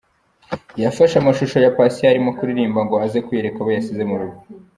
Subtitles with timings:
[0.83, 4.39] Yafashe amashusho ya Patient arimo kuririmba ngo aze kuyereka abo yasize mu rugo.